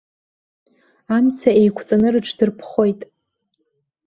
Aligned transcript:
Амца 1.15 1.49
еиқәҵаны 1.59 2.07
рыҽдырԥхоит. 2.13 3.01